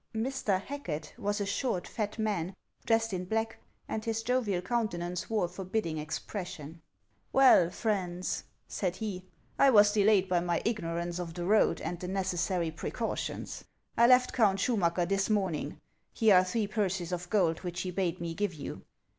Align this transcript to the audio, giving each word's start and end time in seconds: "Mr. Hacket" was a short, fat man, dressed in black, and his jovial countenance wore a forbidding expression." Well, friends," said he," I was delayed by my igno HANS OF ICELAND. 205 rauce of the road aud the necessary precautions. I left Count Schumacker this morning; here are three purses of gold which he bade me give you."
"Mr. 0.15 0.59
Hacket" 0.59 1.13
was 1.19 1.39
a 1.39 1.45
short, 1.45 1.87
fat 1.87 2.17
man, 2.17 2.55
dressed 2.87 3.13
in 3.13 3.23
black, 3.23 3.59
and 3.87 4.03
his 4.03 4.23
jovial 4.23 4.59
countenance 4.59 5.29
wore 5.29 5.45
a 5.45 5.47
forbidding 5.47 5.99
expression." 5.99 6.81
Well, 7.31 7.69
friends," 7.69 8.45
said 8.67 8.95
he," 8.95 9.25
I 9.59 9.69
was 9.69 9.91
delayed 9.91 10.27
by 10.27 10.39
my 10.39 10.59
igno 10.61 10.97
HANS 10.97 11.19
OF 11.19 11.27
ICELAND. 11.27 11.35
205 11.35 11.35
rauce 11.35 11.35
of 11.35 11.35
the 11.35 11.45
road 11.45 11.81
aud 11.85 11.99
the 11.99 12.07
necessary 12.07 12.71
precautions. 12.71 13.63
I 13.95 14.07
left 14.07 14.33
Count 14.33 14.57
Schumacker 14.59 15.07
this 15.07 15.29
morning; 15.29 15.79
here 16.11 16.37
are 16.37 16.43
three 16.43 16.65
purses 16.65 17.11
of 17.11 17.29
gold 17.29 17.59
which 17.59 17.81
he 17.81 17.91
bade 17.91 18.19
me 18.19 18.33
give 18.33 18.55
you." 18.55 18.81